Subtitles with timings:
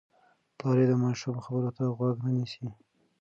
[0.57, 2.67] پلار یې د ماشوم خبرو ته غوږ نه نیسي.